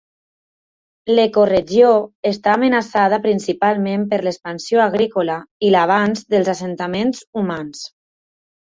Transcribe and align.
L'ecoregió 1.17 1.91
està 2.31 2.55
amenaçada 2.59 3.21
principalment 3.27 4.09
per 4.15 4.21
l'expansió 4.29 4.83
agrícola 4.89 5.39
i 5.69 5.75
l'avanç 5.79 6.29
dels 6.37 6.55
assentaments 6.57 7.27
humans. 7.43 7.89